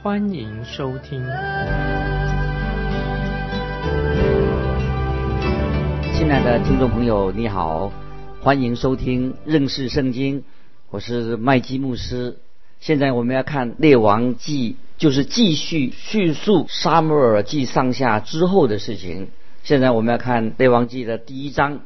[0.00, 1.20] 欢迎收听。
[6.14, 7.92] 亲爱的听众朋友，你好，
[8.40, 10.44] 欢迎收听认识圣经。
[10.90, 12.38] 我是麦基牧师。
[12.78, 19.28] 现在我们要看《列王记》，就是继续叙述沙漠耳记上下之后的事情。
[19.64, 21.80] 现在我们要看《列王记》的第一章。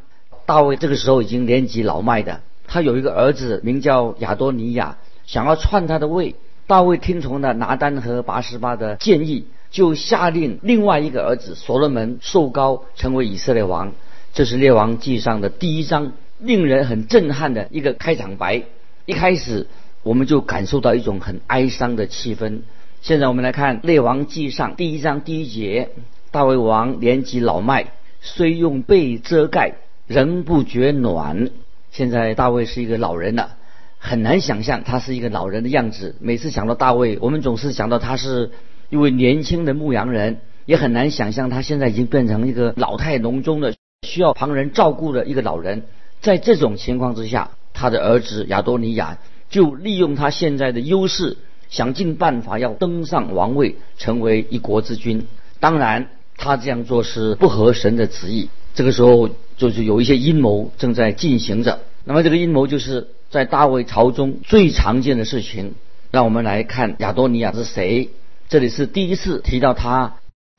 [0.45, 6.36] 大卫这个时候已经年纪老迈的，他有一个儿子名叫亚多尼亚，想要篡他的位。
[6.66, 13.92] 大卫听从了拿丹和拔示巴的建议，就下令另外一个儿子所罗门受高成为以色列王。
[14.32, 18.62] 这是《列王记》上的第一章，令人很震撼的一个开场白。
[19.05, 19.66] 一开始
[20.02, 22.60] 我们就感受到一种很哀伤的气氛。
[23.02, 25.90] 现在我们来看《列王记上》第一章第一节：
[26.30, 29.74] 大卫王年纪老迈，虽用被遮盖，
[30.06, 31.50] 仍不觉暖。
[31.90, 33.56] 现在大卫是一个老人了，
[34.05, 36.17] 很难想象他是一个老人的样子。
[36.19, 38.50] 每次想到大卫，我们总是想到他是
[38.91, 45.84] 一位年轻的牧羊人，也很难想象他现在已经变成一个老态龙钟的、需要旁人照顾的一个老人。
[46.20, 51.36] 在这种情况之下，他的儿子亚多尼亚就利用他现在的优势，
[51.70, 55.28] 想尽办法要登上王位，成为一国之君。
[55.61, 58.48] 当然，他这样做是不合神的旨意。
[58.75, 61.78] 这个时候，就是有一些阴谋正在进行着。
[62.05, 65.75] 那么，这个阴谋就是在大卫朝中最常见的事情。
[66.11, 68.11] 让我们来看亚多尼亚是谁。
[68.50, 70.17] 这里是第一次提到他，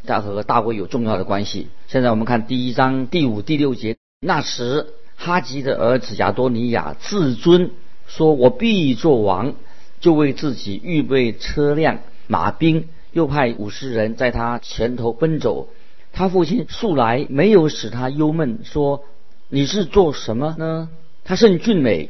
[0.08, 1.68] 他和大卫有重要的关系。
[1.88, 3.96] 现在我们看第一章第五、第六节。
[4.20, 4.88] 那时。
[5.16, 7.72] 哈吉的儿子亚多尼亚自尊
[8.08, 9.54] 说：“我必做王。”
[10.02, 15.70] 就为自己预备车辆、马兵，又派五十人在他前头奔走。
[16.12, 19.04] 他父亲素来没有使他忧闷，说
[19.48, 20.90] ：“你是做什么呢？”
[21.24, 22.10] 他甚俊美，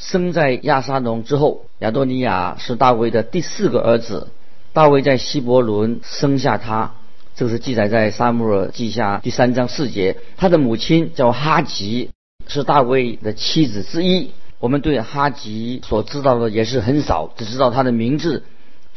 [0.00, 1.66] 生在亚沙龙之后。
[1.78, 4.26] 亚多尼亚是大卫的第四个儿子。
[4.72, 6.94] 大卫在希伯伦生下他，
[7.36, 10.16] 这是记载在撒母耳记下第三章四节。
[10.36, 12.10] 他的母亲叫哈吉。
[12.48, 14.32] 是大卫的妻子之一。
[14.58, 18.42] 我们对哈吉所知道的也是很少，只知道他的名字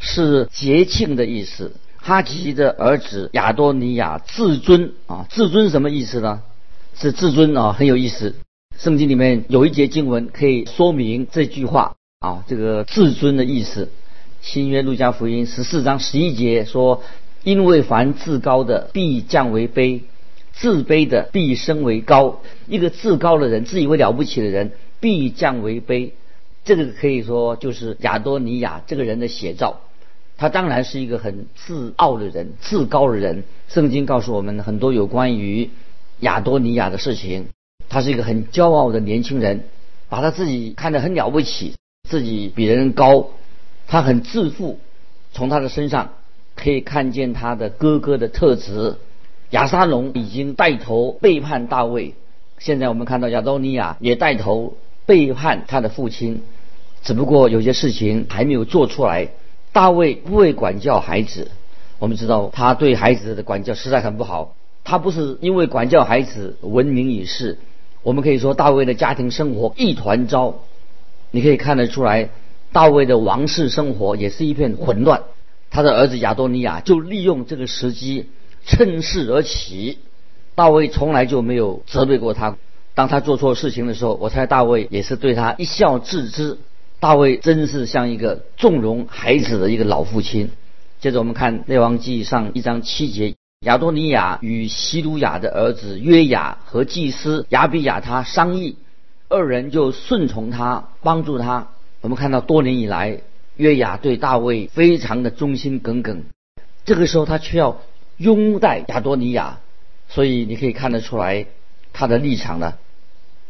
[0.00, 1.72] 是节庆的意思。
[1.96, 6.42] 哈吉的儿子亚多尼亚至尊啊，至尊什么意思呢？
[6.96, 8.34] 是至尊啊，很有意思。
[8.78, 13.90] 圣经里面有一节经文可以说明这句话啊，这个至尊的意思。
[14.40, 17.02] 新约路加福音十四章十一节说
[17.44, 20.00] ：“因为凡至高的必降为卑。”
[20.52, 24.70] 自卑的必升为高，一个自高的人，自以为了不起的人，
[25.00, 26.10] 必降为卑。
[26.64, 29.80] 这个可以说就是亚多尼亚这个人的写照。
[30.36, 33.42] 他当然是一个很自傲的人，自高的人。
[33.66, 35.70] 圣经告诉我们很多有关于
[36.20, 37.46] 亚多尼亚的事情。
[37.88, 39.64] 他是一个很骄傲的年轻人，
[40.08, 41.74] 把他自己看得很了不起，
[42.08, 43.28] 自己比别人高，
[43.86, 44.78] 他很自负。
[45.32, 46.10] 从他的身上
[46.54, 48.96] 可以看见他的哥哥的特质。
[49.50, 52.14] 亚沙龙已经带头背叛大卫，
[52.58, 56.42] 现在我们看到亚多尼亚也带头背叛他的父亲，
[57.02, 59.28] 只不过有些事情还没有做出来。
[59.72, 61.50] 大卫不会管教孩子，
[61.98, 64.54] 我们知道他对孩子的管教实在很不好。
[64.84, 67.58] 他不是因为管教孩子闻名于世，
[68.04, 70.60] 我们可以说大卫的家庭生活一团糟。
[71.32, 72.28] 你可以看得出来，
[72.70, 75.22] 大卫的王室生活也是一片混乱。
[75.70, 78.28] 他的儿子亚多尼亚就利用这个时机。
[78.66, 79.98] 趁势而起，
[80.54, 82.56] 大卫从来就没有责备过他。
[82.94, 86.56] 当他做错事情的时候，我猜大卫也是对他一笑置之。
[86.98, 90.50] 大卫真是像一个纵容孩子的一个老父亲。
[91.00, 93.34] 接着我们看《列王记》上一章七节：
[93.64, 98.76] 亚多尼亚与希鲁雅的儿子约雅和祭司亚比亚他商议，
[99.28, 101.68] 二人就顺从他，帮助他。
[102.00, 103.20] 我们看到多年以来，
[103.56, 106.24] 约雅对大卫非常的忠心耿耿。
[106.84, 107.80] 这个时候他却要。
[108.16, 109.58] 拥戴亚多尼亚，
[110.08, 111.46] 所以你可以看得出来
[111.92, 112.74] 他的立场呢。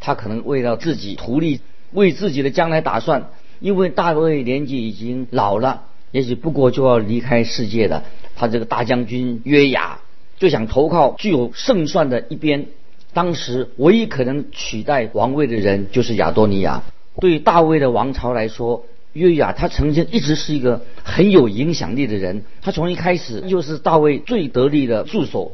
[0.00, 1.60] 他可能为了自己图利，
[1.92, 3.28] 为自己的将来打算。
[3.60, 5.82] 因为大卫年纪已经老了，
[6.12, 8.04] 也许不过就要离开世界了。
[8.36, 10.00] 他这个大将军约雅
[10.44, 12.66] 就想投靠具有胜算的一边。
[13.14, 16.82] 当时唯一可能取代王位的人就是亚多尼亚。
[17.18, 25.52] 对大卫的王朝来说，约雅他曾经一直是一个很有影响力的人，他从一开始就是大卫最得力的助手，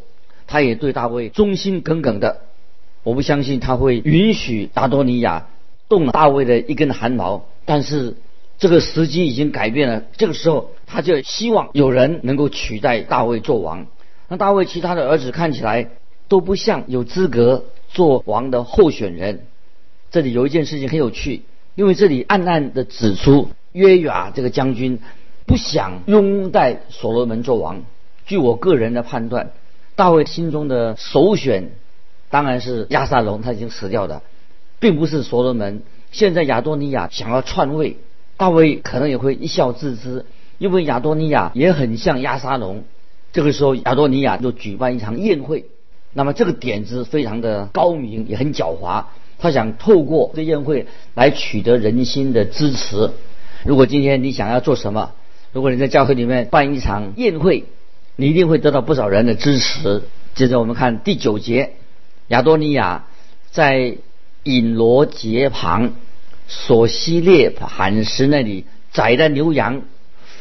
[0.48, 2.40] 他也对大卫忠心耿耿的。
[3.04, 5.46] 我不相信他会允许亚多尼亚
[5.88, 8.16] 动了大卫的一根汗毛，但是
[8.58, 10.02] 这个时机已经改变了。
[10.16, 13.86] 这个时候，他就希望有人能够取代大卫做王。
[14.30, 15.88] 那大卫其他的儿子看起来
[16.28, 19.40] 都不像有资格做王的候选人。
[20.12, 21.42] 这里有一件事情很有趣，
[21.74, 25.00] 因为这里暗暗的指出约雅这个将军
[25.46, 27.82] 不想拥戴所罗门做王。
[28.24, 29.50] 据我个人的判断，
[29.96, 31.72] 大卫心中的首选。
[32.30, 34.22] 当然是亚撒龙，他已经死掉的，
[34.78, 35.82] 并不是所罗门。
[36.12, 37.96] 现在亚多尼亚想要篡位，
[38.36, 40.24] 大卫可能也会一笑置之，
[40.58, 42.84] 因为亚多尼亚也很像亚撒龙。
[43.32, 45.66] 这个时候，亚多尼亚就举办一场宴会。
[46.12, 49.04] 那么这个点子非常的高明，也很狡猾。
[49.38, 53.10] 他想透过这宴会来取得人心的支持。
[53.64, 55.12] 如果今天你想要做什么，
[55.52, 57.64] 如果你在教会里面办一场宴会，
[58.16, 60.02] 你一定会得到不少人的支持。
[60.34, 61.74] 接着我们看第九节。
[62.28, 63.06] 亚多尼亚
[63.50, 63.96] 在
[64.42, 65.92] 隐罗节旁
[66.48, 69.82] 索西列磐石那里宰了牛羊，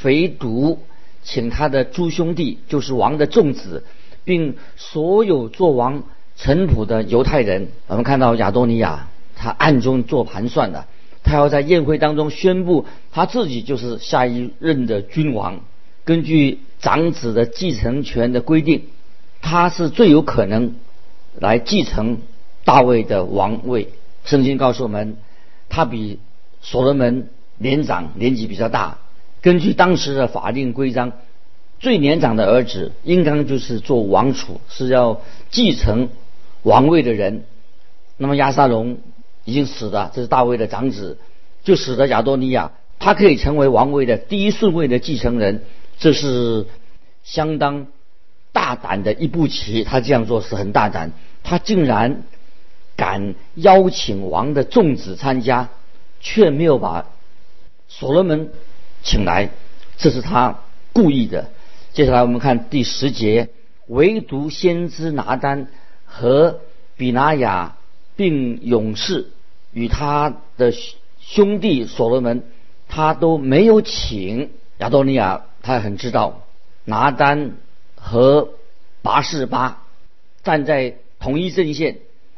[0.01, 0.77] 肥犊，
[1.23, 3.83] 请他的诸兄弟，就是王的众子，
[4.23, 6.03] 并所有做王
[6.35, 7.69] 臣仆的犹太人。
[7.87, 10.85] 我们看到亚多尼亚，他暗中做盘算的，
[11.23, 15.61] 他要在宴会当中宣布他自己就是下一任的君王。
[16.05, 18.85] 根据长子的继承权的规定，
[19.41, 20.75] 他是最有可能。
[21.37, 22.17] 来继承
[22.65, 23.89] 大卫的王位。
[24.25, 25.15] 圣经告诉我们，
[25.69, 26.19] 他比
[26.59, 28.97] 所罗门年长，年纪比较大。
[29.41, 31.13] 根据当时的法定规章，
[31.79, 36.09] 最年长的儿子应当就是做王储，是要继承
[36.63, 37.43] 王位的人。
[38.17, 38.97] 那么亚撒龙
[39.45, 41.17] 已经死了，这是大卫的长子，
[41.63, 45.63] 就使得亚多尼亚他可以成为王位的第一顺位的继承人。
[45.97, 46.65] 这是
[47.23, 47.87] 相当。
[48.51, 51.11] 大胆的一步棋，他这样做是很大胆。
[51.43, 52.23] 他竟然
[52.95, 55.69] 敢邀请王的众子参加，
[56.19, 57.05] 却没有把
[57.87, 58.49] 所罗门
[59.03, 59.49] 请来，
[59.97, 60.59] 这是他
[60.93, 61.49] 故意的。
[61.93, 63.49] 接下来我们看第十节，
[63.87, 65.67] 唯独先知拿单
[66.05, 66.59] 和
[66.97, 67.77] 比拿雅
[68.15, 69.27] 并勇士
[69.71, 70.73] 与他的
[71.19, 72.43] 兄弟所罗门，
[72.87, 75.45] 他都没有请亚多尼亚。
[75.61, 76.43] 他很知道
[76.85, 77.53] 拿单。
[78.01, 78.51] 和
[79.01, 79.83] 拔示巴
[80.41, 81.97] 站在同一阵线。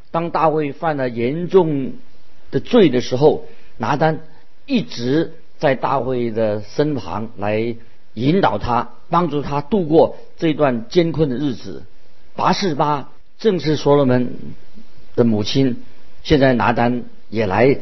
[0.09, 1.93] 当大卫犯了严重
[2.49, 3.45] 的罪的时候，
[3.77, 4.21] 拿单
[4.65, 7.75] 一直在大卫的身旁来
[8.15, 11.83] 引导他，帮助他度过这段艰困的日子。
[12.35, 14.33] 拔示巴正是所罗门
[15.15, 15.83] 的母亲，
[16.23, 17.77] 现在拿单也来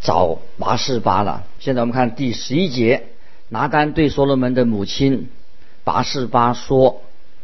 [0.00, 1.44] 找拔示巴了。
[1.58, 3.08] 现在我们看第十一节，
[3.50, 5.28] 拿单对所罗门的母亲。
[5.84, 7.02] 拔示巴说：“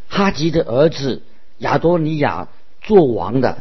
[0.08, 1.20] 哈吉的儿子
[1.58, 2.48] 亚多尼亚
[2.80, 3.58] 做王的，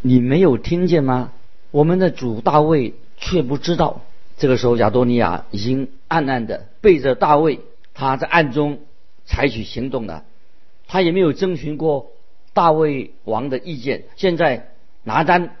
[0.00, 1.32] 你没有听见吗？
[1.70, 4.00] 我们的主大卫却不知道。”
[4.36, 7.60] 这个时候，亚多尼亚已经暗暗的背着大卫，
[7.94, 8.78] 他在暗中
[9.24, 10.24] 采取行动了。
[10.86, 12.12] 他也没有征询过
[12.52, 14.04] 大卫王的意见。
[14.16, 14.68] 现在
[15.02, 15.56] 拿单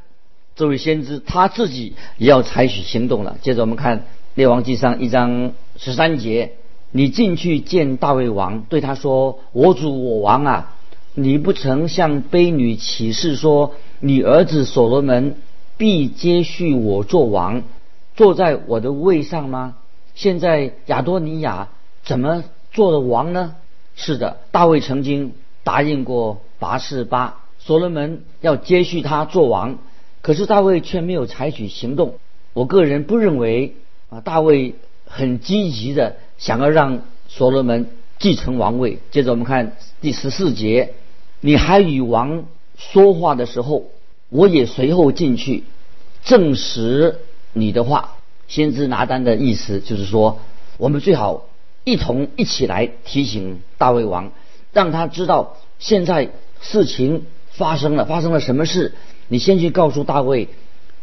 [0.56, 3.38] 这位先知他自己也要采取行动了。
[3.42, 4.04] 接着我们看
[4.34, 6.52] 列王记上一章十三节。
[6.96, 10.76] 你进去见大卫王，对他说：“我主我王啊，
[11.14, 15.34] 你不曾向卑女起誓说，你儿子所罗门
[15.76, 17.64] 必接续我做王，
[18.16, 19.76] 坐在我的位上吗？
[20.14, 21.68] 现在亚多尼亚
[22.04, 23.56] 怎么做了王呢？”
[23.96, 29.78] 是的，大卫曾经答应过拔示巴，所罗门要接续他做王，
[30.20, 32.16] 可是大卫却没有采取行动。
[32.52, 33.76] 我个人不认为
[34.10, 34.74] 啊，大卫
[35.06, 36.16] 很积极的。
[36.36, 37.86] 想要让所罗门
[38.18, 38.98] 继承王位。
[39.12, 40.94] 接着我们看第十四节，
[41.40, 43.84] 你还与王说话的时候，
[44.28, 45.62] 我也随后进去
[46.24, 47.20] 证实
[47.54, 48.16] 你的话。
[48.46, 50.38] 先知拿单的意思就是说，
[50.76, 51.46] 我们最好
[51.82, 54.32] 一同一起来提醒大卫王，
[54.74, 56.28] 让他知道现在
[56.60, 58.92] 事情发生了，发生了什么事。
[59.28, 60.50] 你先去告诉大卫，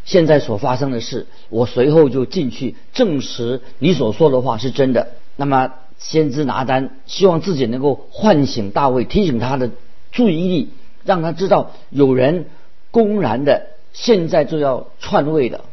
[0.05, 5.07] 现在所发生的事，我随后就进去证实你所说的话是真的。
[5.35, 9.71] 那么，先知拿单希望自己能够唤醒大卫，提醒他的
[10.11, 10.69] 注意力，
[11.03, 12.45] 让他知道有人
[12.91, 15.65] 公然的现在就要篡位了。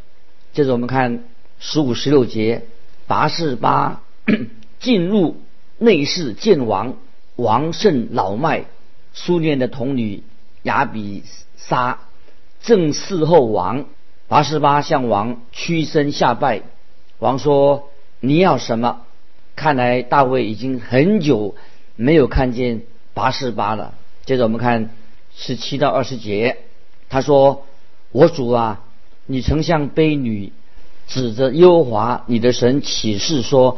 [0.59, 1.23] 接着我们看
[1.61, 2.65] 十五、十六节，
[3.07, 4.03] 拔士巴
[4.81, 5.37] 进入
[5.79, 6.97] 内室见王，
[7.37, 8.65] 王甚老迈，
[9.13, 10.25] 苏念的童女
[10.65, 11.23] 亚比
[11.57, 12.01] 沙
[12.61, 13.85] 正侍候王，
[14.27, 16.63] 拔士巴向王屈身下拜，
[17.21, 17.89] 王说。
[18.19, 19.03] 你要什么？
[19.55, 21.55] 看来大卫已经很久
[21.95, 22.83] 没有看见
[23.15, 23.95] 拔士巴了。
[24.25, 24.91] 接着我们看
[25.37, 26.57] 十七到二十节，
[27.09, 27.65] 他说
[28.11, 28.83] ：“我主啊，
[29.31, 30.53] 你曾向卑女
[31.07, 33.77] 指着优华你的神起誓说，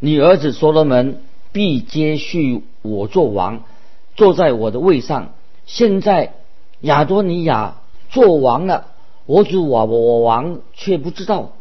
[0.00, 1.20] 你儿子所罗门
[1.52, 3.64] 必接续我做王，
[4.16, 5.34] 坐在我的位上。
[5.66, 6.32] 现在
[6.80, 7.76] 亚多尼亚
[8.08, 8.86] 做王了，
[9.26, 11.52] 我主我我王却不知道。”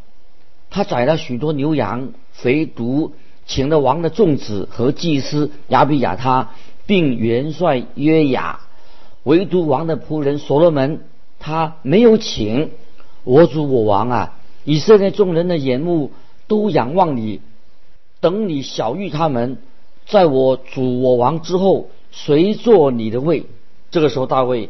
[0.72, 3.12] 他宰了许多牛羊，肥犊，
[3.46, 6.52] 请了王的众子和祭司亚比亚他，
[6.86, 8.62] 并元帅约雅，
[9.24, 11.02] 唯独王的仆人所罗门，
[11.40, 12.72] 他没有请。
[13.28, 16.12] 我主我王啊，以色列众人的眼目
[16.48, 17.42] 都仰望你，
[18.22, 19.58] 等你小谕他们，
[20.06, 23.46] 在我主我王之后，谁坐你的位？
[23.92, 24.70] 这个时候大卫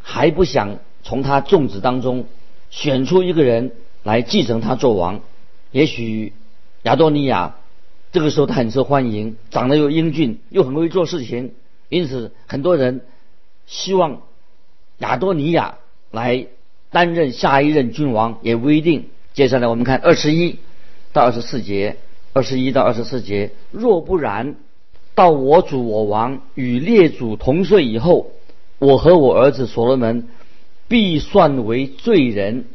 [0.00, 2.26] 还不想从他众子当中
[2.70, 3.72] 选出一个人。
[4.02, 5.20] 来继承他做王，
[5.72, 6.32] 也许
[6.84, 7.56] 亚多尼亚
[8.12, 11.52] 这个时候他很受欢迎，长得又英俊，又很会做事情，
[11.90, 13.02] 因此很多人
[13.66, 14.22] 希望
[15.00, 15.76] 亚多尼亚
[16.10, 16.46] 来
[16.90, 19.06] 担任下一任君王，也不一定。
[19.32, 20.58] 接下来我们看二十一
[21.12, 21.96] 到二十四节，
[22.32, 24.56] 二十一到二十四节，若不然，
[25.14, 28.32] 到我主我王与列祖同岁以后，
[28.78, 30.28] 我和我儿子所罗门
[30.88, 32.66] 必算为罪人。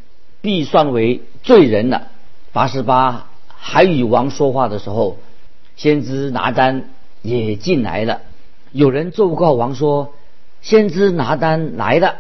[0.42, 2.10] 必算为罪人了。
[2.54, 5.18] 八十八还与王说话的时候，
[5.76, 6.92] 先知拿单
[7.24, 8.22] 也进来了。
[8.72, 10.14] 有人奏告王说
[10.62, 12.18] ：“先知拿单来了。”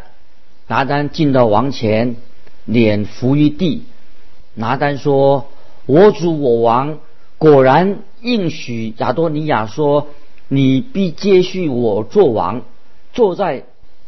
[0.68, 2.16] 拿单进到王前，
[2.66, 3.84] 脸伏于地。
[4.54, 5.48] 拿单说
[5.86, 7.00] ：“我主我王
[7.38, 10.08] 果然应许亚多尼亚说，
[10.48, 12.62] 你必接续我做王，
[13.14, 13.64] 坐在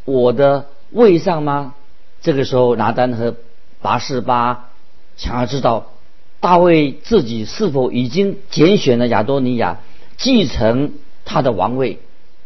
[0.05, 1.75] 我的位上吗？”
[2.21, 3.35] 这个时候，拿单和。
[3.79, 4.69] 拔士巴
[5.17, 5.91] 想要知道
[6.39, 9.77] 大卫自己是否已经拣选了亚多尼亚
[10.17, 10.93] 继承
[11.25, 11.99] 他的王位。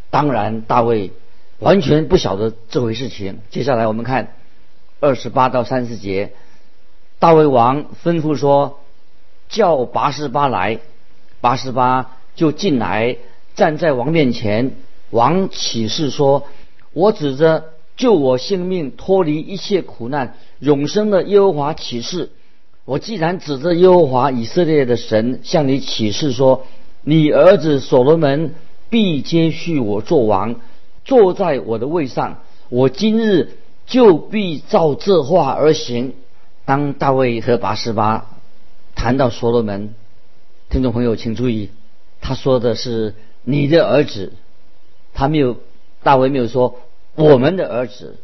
[0.10, 1.14] 当然，大卫
[1.62, 3.40] 完全不晓得这回事情。
[3.52, 4.34] 接下来我们看
[5.00, 6.34] 二十八到三十节，
[7.20, 8.80] 大卫王吩咐说
[9.48, 10.80] ：“叫八十八来。”
[11.40, 13.16] 八十八就进来，
[13.56, 14.74] 站在王面前。
[15.12, 16.48] 王起誓说
[16.94, 17.66] ：“我指着。”
[17.98, 22.32] 救我性命，脱离一切苦难，永生的耶和华启示。
[22.84, 26.66] 我既然指着耶和华以色列的神向你启示说，
[27.04, 28.56] 你儿子所罗门
[28.90, 30.56] 必接续我做王，
[31.06, 32.40] 坐在我的位上。
[32.70, 36.14] 我今日就必照这话而行。
[36.64, 38.28] 当大卫和拔示巴
[38.96, 39.94] 谈到所罗门，
[40.70, 41.70] 听众朋友请注意，
[42.22, 44.32] 他说的是你的儿子，
[45.14, 45.58] 他没有
[46.04, 46.80] 大卫没有说。
[47.16, 48.18] 我们的儿子，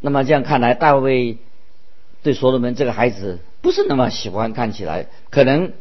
[0.00, 1.38] 那么这样看来，大卫
[2.22, 4.52] 对所罗门这个孩子不是那么喜欢。
[4.52, 5.72] 看起来，可能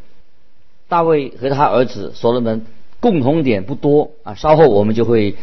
[0.88, 2.66] 大卫和他儿子所罗门
[3.02, 4.36] 共同点不多啊。
[4.36, 5.36] 稍后我们就会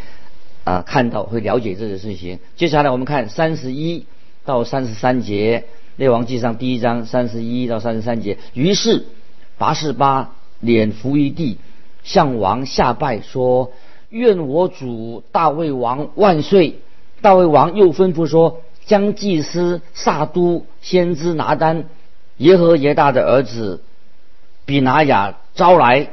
[0.65, 2.39] 啊看到，会了解这些事情。
[2.57, 4.07] 接下来我们看三十一
[4.45, 5.65] 到三十三节，
[5.97, 8.39] 《列王记上》第一章三十一到三十三节。
[8.55, 9.05] 于是
[9.59, 11.59] 拔示巴脸伏于地，
[12.05, 13.73] 向王下拜说
[14.11, 16.79] ：“愿我主大卫王万岁。”
[17.21, 21.85] 大卫王又吩咐说：“将祭司撒都、先知拿单、
[22.39, 23.83] 耶和耶大的儿子
[24.65, 26.11] 比拿雅招来，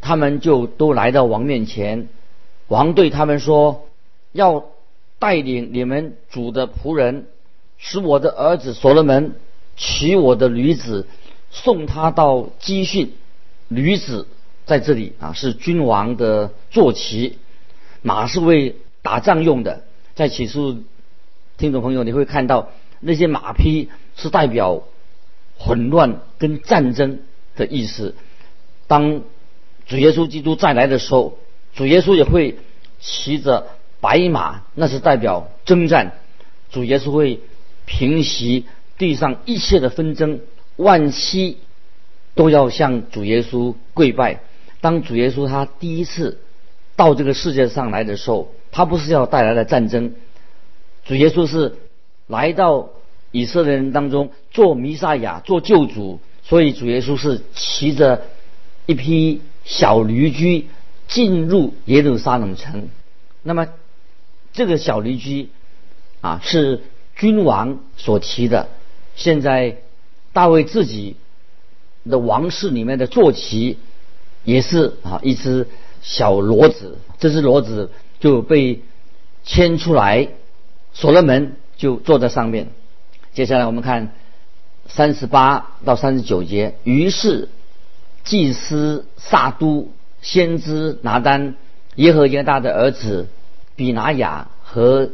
[0.00, 2.08] 他们就都来到王面前。
[2.68, 3.88] 王对他们说：
[4.32, 4.66] 要
[5.18, 7.26] 带领你们主的仆人，
[7.78, 9.34] 使我的儿子所罗门
[9.76, 11.06] 娶我的女子，
[11.50, 13.12] 送他到基训。
[13.68, 14.26] 女子
[14.64, 17.38] 在这里啊，是君王的坐骑，
[18.02, 19.84] 马是为打仗用的。”
[20.16, 20.78] 在起诉
[21.58, 22.70] 听众朋友，你会看到
[23.00, 24.82] 那些马匹是代表
[25.58, 27.20] 混乱跟战争
[27.54, 28.14] 的意思。
[28.86, 29.22] 当
[29.86, 31.38] 主耶稣基督再来的时候，
[31.76, 32.56] 主耶稣也会
[32.98, 33.68] 骑着
[34.00, 36.14] 白马，那是代表征战。
[36.70, 37.38] 主耶稣会
[37.84, 38.64] 平息
[38.98, 40.40] 地上一切的纷争，
[40.74, 41.58] 万膝
[42.34, 44.40] 都要向主耶稣跪拜。
[44.80, 46.40] 当主耶稣他第一次
[46.96, 48.52] 到这个世界上来的时候。
[48.72, 50.12] 他不是要带来的战争，
[51.06, 51.76] 主耶稣是
[52.26, 52.90] 来到
[53.30, 58.24] 以色列人当中做弥撒亚、做救主，所以主耶稣是骑着
[58.84, 60.66] 一匹小驴驹
[61.08, 62.88] 进入耶路撒冷城。
[63.42, 63.68] 那么
[64.52, 65.50] 这个小驴驹
[66.20, 66.82] 啊是
[67.14, 68.68] 君王所骑的。
[69.14, 69.78] 现在
[70.32, 71.16] 大卫自己
[72.08, 73.78] 的王室里面的坐骑
[74.44, 75.68] 也是啊一只
[76.02, 77.90] 小骡子，这只骡子。
[78.18, 78.82] 就被
[79.44, 80.30] 牵出来，
[80.94, 82.68] 所罗门就坐在上面。
[83.34, 84.14] 接下来我们看
[84.86, 86.76] 三十八到三十九节。
[86.82, 87.50] 于是
[88.24, 89.90] 祭司撒都、
[90.26, 91.54] 先知拿丹、
[91.94, 93.28] 耶和耶大的儿子
[93.76, 95.10] 比拿雅和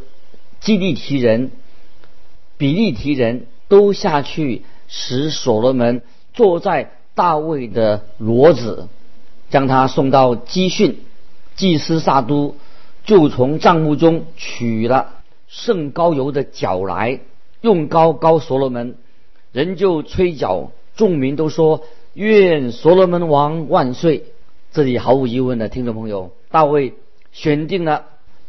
[0.58, 1.50] 基利提人、
[2.56, 6.00] 比利提人都下去，使所罗门
[6.32, 8.88] 坐在大卫的骡子，
[9.50, 11.00] 将他送到基训。
[11.56, 12.56] 祭司撒都
[13.04, 15.16] 就从帐幕中取了
[15.46, 17.20] 圣膏油的脚来，
[17.60, 18.94] 用膏膏所罗门，
[19.52, 21.84] 人就吹角，众民都说。
[22.14, 24.24] 愿所罗门王万岁！
[24.72, 26.94] 这里毫无疑问的，听众朋友，大卫
[27.30, 28.06] 选定了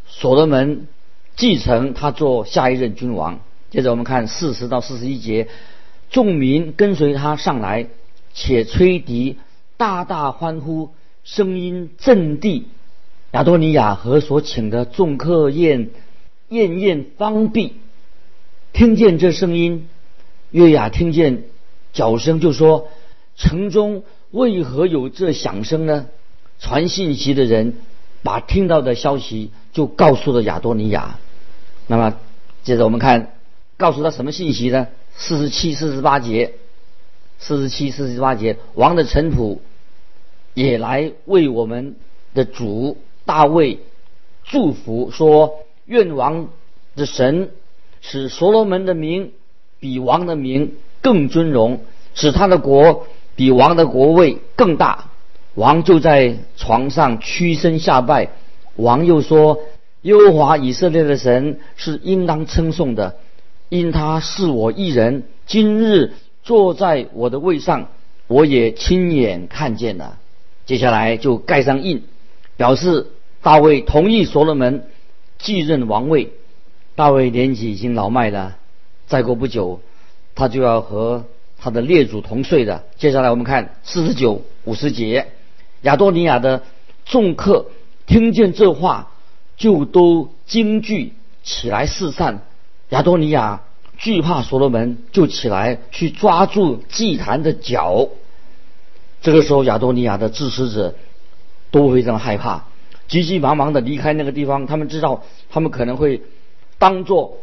[0.08, 0.88] 所罗门
[1.36, 3.42] 继承他做下一任君王。
[3.70, 5.50] 接着我们看四十到四十一节，
[6.10, 7.88] 众民跟随他上来，
[8.34, 9.38] 且吹笛，
[9.75, 10.92] 大大欢呼，
[11.25, 12.68] 声音震地。
[13.32, 15.89] 亚多尼亚和所请的众客宴
[16.48, 17.74] 宴宴方毕，
[18.72, 19.89] 听见这声音，
[20.51, 21.44] 约雅听见
[21.92, 22.88] 脚声，就说。
[23.36, 24.03] 城中
[24.34, 26.08] 为何有这响声呢？
[26.60, 27.75] 传信息的人
[28.24, 31.20] 把听到的消息就告诉了亚多尼亚。
[31.86, 32.18] 那么，
[32.63, 33.36] 接着我们看，
[33.78, 34.88] 告诉他什么信息呢？
[35.16, 36.56] 四十七、四十八节，
[37.38, 39.60] 四十七、四十八节，王的臣仆
[40.56, 41.96] 也来为我们
[42.34, 43.82] 的主大卫
[44.46, 46.50] 祝福，说：愿王
[46.96, 47.52] 的神
[48.02, 49.32] 使所罗门的名
[49.80, 51.82] 比王的名更尊荣，
[52.16, 53.06] 使他的国。
[53.36, 55.10] 比王的国位更大，
[55.56, 58.30] 王就在床上屈身下拜。
[58.75, 59.60] 王又说
[60.04, 63.18] ：“耶和华以色列的神是应当称颂的，
[63.70, 65.24] 因他是我一人。
[65.46, 66.13] 今日
[66.44, 67.90] 坐在我的位上，
[68.28, 70.18] 我也亲眼看见了。”
[70.66, 72.04] 接下来就盖上印，
[72.56, 73.08] 表示
[73.42, 74.88] 大卫同意所罗门
[75.38, 76.32] 继任王位。
[76.96, 78.56] 大卫年纪已经老迈了，
[79.08, 79.82] 再过不久，
[80.36, 81.25] 他就要和。
[81.63, 82.84] 他的列祖同岁的。
[82.98, 85.27] 接下来我们看四十九、五十节，
[85.84, 86.62] 亚多尼亚的
[87.06, 87.67] 众客
[88.06, 89.13] 听见这话，
[89.56, 92.41] 就都惊惧起来四散。
[92.89, 93.62] 亚多尼亚
[93.97, 98.10] 惧怕所罗门，就起来去抓住祭坛的脚。
[99.21, 100.95] 这个时候，亚多尼亚的支持者
[101.71, 102.65] 都非常害怕，
[103.08, 104.65] 急急忙忙的离开那个地方。
[104.67, 106.23] 他们知道他们可能会
[106.78, 107.38] 当作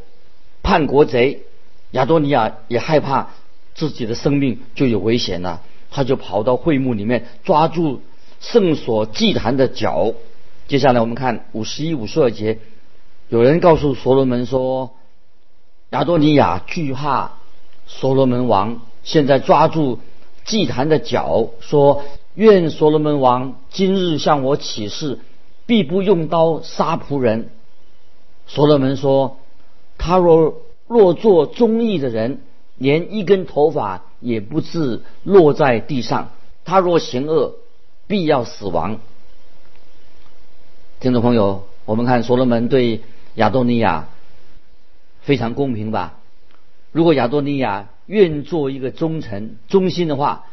[0.63, 1.45] 叛国贼。
[1.93, 3.31] 亚多尼亚也害怕。
[3.75, 8.03] 自己的生命就有危险了，他就跑到会幕里面抓住
[8.41, 10.13] 圣所祭坛的脚。
[10.69, 12.59] 接下来我们看五十一、五十二节，
[13.29, 14.91] 有人告诉所罗门说
[15.91, 17.33] ：“亚多尼亚惧怕
[17.87, 19.99] 所罗门王，现在抓住
[20.45, 22.05] 祭坛的脚，说：
[22.35, 25.19] 愿所罗门王今日向我起誓，
[25.67, 27.51] 必不用刀杀仆人。”
[28.47, 29.39] 所罗门说
[29.97, 32.43] ：“他若若做忠义的人。”
[32.81, 36.31] 连一根头发也不至落在地上。
[36.65, 37.57] 他若行恶，
[38.07, 39.01] 必要死亡。
[40.99, 43.03] 听众朋友，我们看所罗门对
[43.35, 44.09] 亚多尼亚
[45.21, 46.19] 非常公平吧？
[46.91, 50.47] 如果亚多尼亚愿做一个忠臣、忠心的话，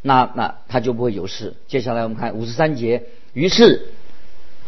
[0.00, 1.54] 那那他就不会有事。
[1.66, 3.02] 接下来我们看五十三节。
[3.32, 3.88] 于是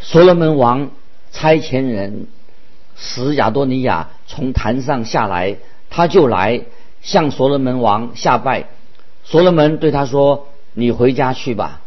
[0.00, 0.90] 所罗门王
[1.30, 2.26] 差遣人
[2.96, 6.62] 使亚多尼亚从坛上下来，他就来。
[7.06, 8.66] 向所罗门王下拜，
[9.22, 11.80] 所罗门对他说：“你回家去吧。”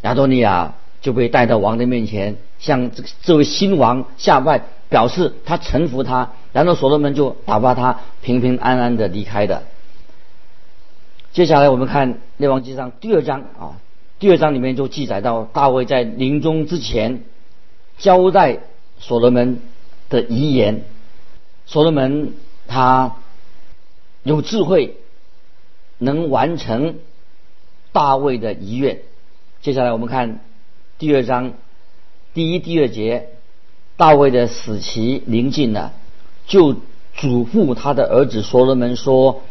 [0.00, 6.30] 亚多尼亚就被带到王的面前，向这这位新王下拜，表示他臣服他。
[6.54, 9.64] 然后所罗门就打发他平平安安的离开的。
[11.34, 13.76] 接下来我们看列王纪上第二章啊，
[14.18, 17.22] 第二章里面就记载到大卫在临终之前
[17.98, 18.60] 交代
[18.98, 19.60] 所罗门
[20.08, 20.84] 的遗言。
[21.66, 22.32] 所罗门
[22.66, 23.16] 他。
[24.22, 24.96] 有智慧，
[25.98, 26.96] 能完成
[27.92, 29.00] 大卫的遗愿。
[29.62, 30.40] 接下来我们看
[30.98, 31.54] 第二章
[32.32, 33.28] 第一、第二节，
[33.96, 35.92] 大卫的死期临近了，
[36.46, 36.74] 就
[37.14, 39.42] 嘱咐他的儿子所罗门说：“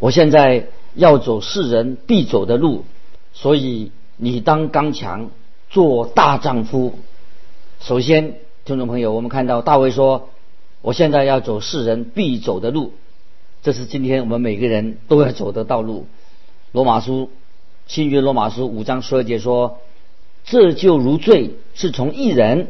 [0.00, 2.84] 我现在要走世人必走的路，
[3.32, 5.30] 所以你当刚强，
[5.70, 6.98] 做大丈夫。”
[7.80, 10.30] 首先，听众朋友，我们看到大卫说
[10.80, 12.94] ：“我现在要走世人必走的路。”
[13.66, 16.06] 这是今天我们每个人都要走的道路。
[16.70, 17.30] 罗马书
[17.88, 19.80] 新约罗马书五章十二节说
[20.46, 22.68] ：“这就如罪是从一人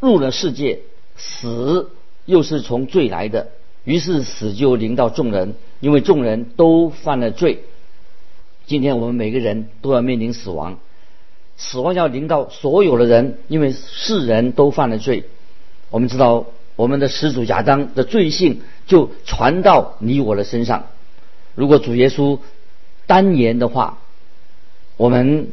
[0.00, 0.80] 入了世界，
[1.18, 1.90] 死
[2.24, 3.48] 又是从罪来的，
[3.84, 7.62] 于是死就临到众人，因为众人都犯了罪。
[8.64, 10.78] 今天我们每个人都要面临死亡，
[11.58, 15.24] 死亡要临到所有的人，因为世人都犯了罪。
[15.90, 16.46] 我们知道。”
[16.76, 20.86] 我们的始祖亚当的罪性就传到你我的身上。
[21.54, 22.38] 如果主耶稣
[23.06, 23.98] 单言的话，
[24.96, 25.48] 我们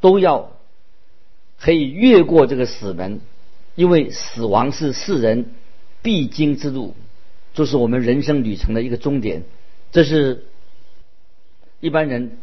[0.00, 0.52] 都要
[1.58, 3.20] 可以越过这个死门，
[3.74, 5.46] 因为死亡是世人
[6.02, 6.94] 必经之路，
[7.54, 9.44] 就是我们人生旅程的一个终点。
[9.92, 10.44] 这是
[11.80, 12.36] 一般人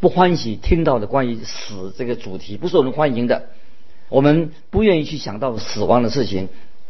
[0.00, 3.50] 不欢喜听到的关于死这个主题，不受人欢迎的。
[4.08, 6.48] 我们不愿意去想到死亡的事情，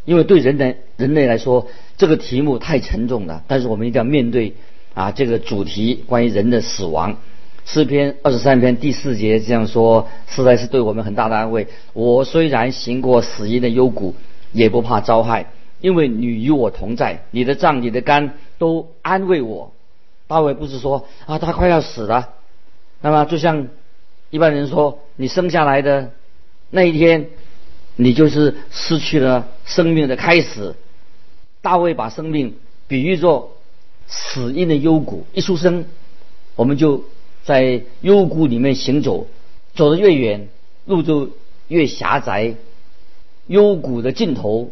[0.08, 1.66] 因为对人类人类来说，
[1.98, 3.44] 这个题目太沉重了。
[3.46, 4.54] 但是我们一定要面对
[4.94, 7.18] 啊这个主题，关于人的死亡。
[7.66, 11.66] 诗篇二十三篇第四节这样说，实在是对我们很大的安慰。
[11.92, 14.14] 我虽然行过死荫的幽谷，
[14.52, 15.50] 也不怕遭害，
[15.82, 19.74] 因为你与我同在，你的杖、你的肝都安慰我。
[20.26, 22.30] 大卫不是说啊，他快要死了，
[23.02, 23.68] 那么就像
[24.30, 26.12] 一般人说，你生下来的
[26.70, 27.28] 那一天，
[28.00, 30.74] 你就是失去了生命的开始。
[31.60, 32.54] 大卫把生命
[32.86, 33.58] 比喻作
[34.06, 35.84] 死荫的幽谷，一出生
[36.56, 37.04] 我们就。
[37.44, 39.26] 在幽谷里面行走，
[39.74, 40.48] 走得越远，
[40.84, 41.30] 路就
[41.68, 42.56] 越狭窄。
[43.46, 44.70] 幽谷的尽头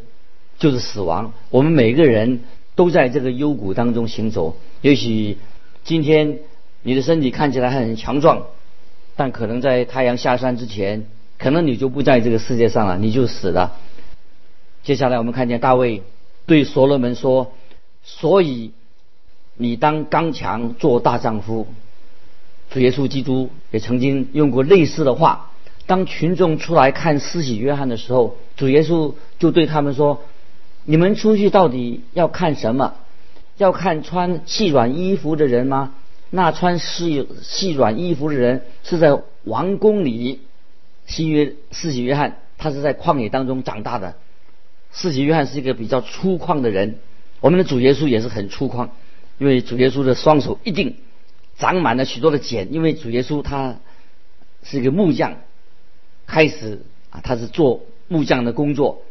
[0.58, 1.32] 就是死亡。
[1.48, 2.40] 我们每个人
[2.74, 4.58] 都在这个幽谷当中行走。
[4.82, 5.38] 也许
[5.84, 6.40] 今天
[6.82, 8.42] 你的身体看起来很强壮，
[9.16, 11.06] 但可能在太阳下山之前，
[11.38, 13.77] 可能你就不在这个世界上了，你就死了。
[14.83, 16.03] 接下来我们看见大卫
[16.46, 17.53] 对所罗门说
[18.05, 18.72] ：“所以
[19.57, 21.66] 你当刚强，做大丈夫。”
[22.70, 25.51] 主耶稣基督也曾经用过类似的话。
[25.87, 30.22] 当群众出来看施洗约翰的时候，主耶稣就对他们说
[30.85, 32.94] ：“你们出去到底要看什么？
[33.57, 35.94] 要看穿细软衣服的人吗？
[36.31, 40.40] 那穿细细软衣服的人是在王宫里。
[41.06, 44.16] 新约四喜约翰他是在旷野当中长大的。
[44.92, 46.98] 四喜约翰是一个比较粗犷的人。
[47.40, 48.88] 我们的主耶稣也是很粗犷，
[49.38, 50.96] 因为主耶稣的双手一定。”
[51.58, 53.76] 长满了许多的茧，因为主耶稣他
[54.62, 55.38] 是一个木匠，
[56.26, 59.02] 开始啊他是做木匠的工作，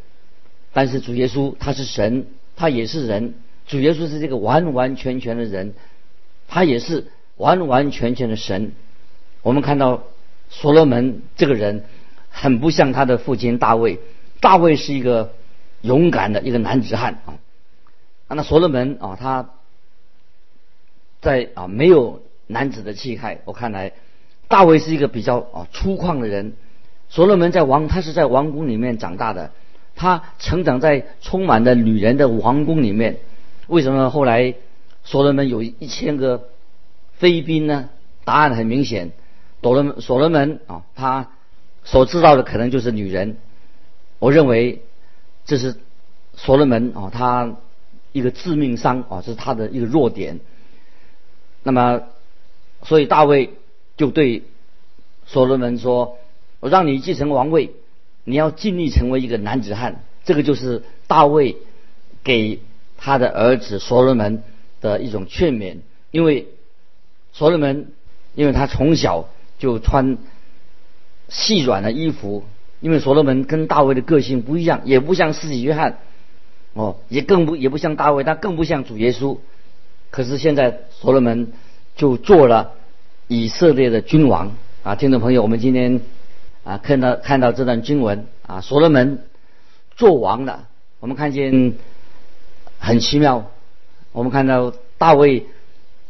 [0.72, 3.34] 但是主耶稣他是神，他也是人，
[3.66, 5.74] 主耶稣是这个完完全全的人，
[6.48, 8.74] 他也是完完全全的神。
[9.42, 10.04] 我们看到
[10.62, 11.84] 所罗门这个人
[12.30, 14.00] 很不像他的父亲大卫，
[14.40, 15.34] 大卫是一个
[15.82, 17.38] 勇敢的一个男子汉啊，
[18.30, 19.50] 那所罗门啊他
[21.22, 22.22] 在啊没有。
[22.48, 23.94] 男子的气概，我看来，
[24.48, 26.54] 大卫是一个比较啊粗犷的人。
[27.10, 29.50] 所罗门在王，他是在王宫里面长大的，
[29.96, 33.18] 他成长在充满了女人的王宫里面。
[33.66, 34.54] 为什么后来
[35.04, 36.50] 所罗门有一千个
[37.14, 37.90] 妃嫔呢？
[38.26, 39.10] 答案很明显，
[39.62, 41.30] 所罗门所罗门啊，他
[41.84, 43.38] 所知道的可能就是女人。
[44.20, 44.84] 我认为
[45.46, 45.76] 这是
[46.36, 47.56] 所罗门啊，他
[48.12, 50.40] 一个致命伤啊，这是他的一个弱点。
[51.64, 52.04] 那么。
[52.84, 53.54] 所以大卫
[53.98, 54.44] 就对
[55.26, 56.20] 所罗门说
[56.60, 57.72] ：“我让你继承王位，
[58.24, 61.58] 你要尽力成为一个男子汉。”这个就是大卫
[62.24, 62.60] 给
[62.98, 64.44] 他的儿子所罗门
[64.82, 65.78] 的一种劝勉。
[66.12, 66.50] 因为
[67.34, 67.92] 所罗门，
[68.36, 70.18] 因为他从小就穿
[71.30, 72.44] 细软的衣服，
[72.82, 75.98] 因为所罗门跟大卫的个性不一样，也不像司洗约翰，
[76.74, 79.38] 哦，也更不也不像大卫，他更不像主耶稣。
[80.10, 81.52] 可是现在所罗门。
[81.98, 82.74] 就做了
[83.30, 84.52] 以色列的君王
[84.84, 84.96] 啊！
[84.96, 86.02] 听众朋友，我们今天
[86.66, 89.24] 啊看到看到这段经文啊，所罗门
[89.96, 90.68] 做王了。
[91.00, 91.76] 我们看见
[92.80, 93.50] 很奇妙，
[94.12, 95.46] 我们看到大卫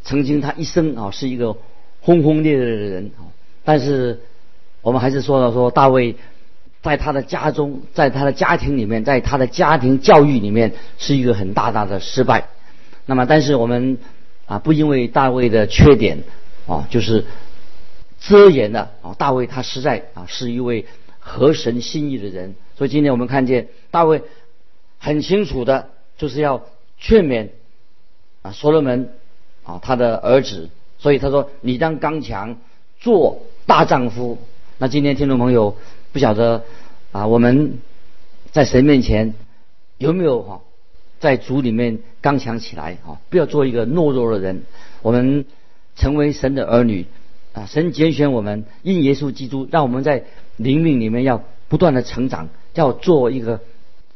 [0.01, 1.55] 曾经他一生啊是一个
[2.01, 3.11] 轰轰烈烈的人，
[3.65, 4.21] 但是
[4.81, 6.15] 我们还是说到说大卫
[6.81, 12.47] 在他的家中，在他的家庭里面，在他的家庭教育里面是一个很大大的失败。
[13.05, 13.97] 那么，但是我们。
[14.47, 16.19] 啊，不因为大卫的缺点，
[16.67, 17.25] 啊，就是
[18.19, 19.15] 遮掩的啊。
[19.17, 20.85] 大卫他实在啊是一位
[21.17, 24.21] 合神心意的人，所以今天我们看见大卫
[24.99, 26.61] 很清楚的，就是要
[26.99, 27.49] 劝勉
[28.43, 29.09] 啊所罗门
[29.63, 32.59] 啊他的儿子，所以他说你当刚强，
[32.99, 34.37] 做大丈夫。
[34.77, 35.75] 那今天听众朋友
[36.11, 36.63] 不晓得
[37.11, 37.79] 啊我们
[38.51, 39.33] 在神面前
[39.97, 40.61] 有没有哈？
[41.17, 43.17] 在主里面刚强起来啊！
[43.29, 44.63] 不要做一个懦弱的人。
[45.01, 45.45] 我们
[45.95, 47.05] 成为神的儿女
[47.53, 47.65] 啊！
[47.65, 50.25] 神拣选我们，因耶稣基督，让我们在
[50.57, 53.61] 灵命里面要不断的成长，要做一个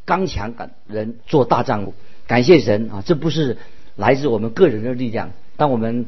[0.06, 1.94] 刚强的人，做大丈夫。
[2.28, 3.02] 感谢神啊！
[3.04, 3.58] 这不是
[3.96, 5.32] 来自我们个人的力量。
[5.56, 6.08] 当我们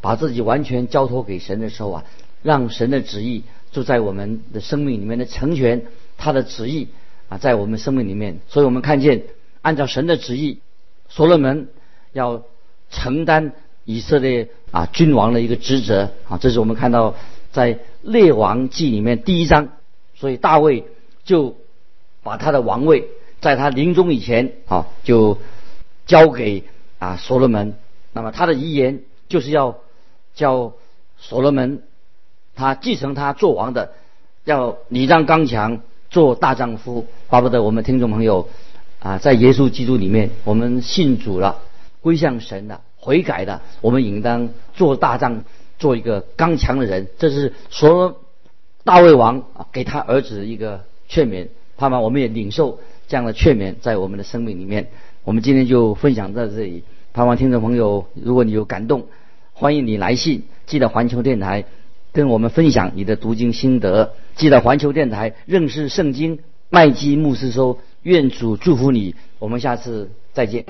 [0.00, 2.04] 把自己完全交托给神的时候啊，
[2.42, 5.86] 让神的旨意就在我们的生命里面的成全，
[6.16, 6.88] 他的旨意
[7.28, 8.40] 啊，在我们生命里面。
[8.48, 9.22] 所以我们看见。
[9.62, 10.60] 按照神的旨意，
[11.10, 11.68] 所罗门
[12.14, 12.44] 要
[12.90, 13.52] 承担
[13.84, 17.14] 以色列啊君王的一个职责啊，这是我们看到
[17.52, 19.68] 在列王记里面第一章，
[20.14, 20.86] 所以大卫
[21.24, 21.58] 就
[22.22, 23.08] 把他的王位
[23.42, 25.36] 在他临终以前啊就
[26.06, 26.64] 交给
[26.98, 27.74] 啊所罗门。
[28.14, 29.76] 那么他的遗言就是要
[30.40, 30.72] 叫
[31.18, 31.82] 所罗门
[32.54, 33.92] 他继承他做王的，
[34.44, 37.06] 要礼让刚强，做大丈夫。
[37.28, 38.48] 巴不得我们听众朋友
[39.00, 41.58] 啊，在耶稣基督里面，我们信主了，
[42.00, 45.42] 归向神了，悔改了，我们应当做大丈夫，
[45.78, 47.06] 做一个刚强的人。
[47.18, 48.16] 这是说
[48.82, 54.88] 大卫王啊给他儿子一个劝勉，盼望我们也领受这样的劝勉，在我们的生命里面。
[55.22, 56.82] 我们今天就分享到这里。
[57.12, 59.06] 盼望听众朋友，如果你有感动，
[59.60, 61.66] 欢迎你来信，记得环球电台
[62.12, 64.14] 跟我们分享你的读经心得。
[64.34, 66.38] 记得环球电台认识圣经
[66.70, 69.14] 麦基牧师说，愿主祝福你。
[69.38, 70.64] 我们下次再见。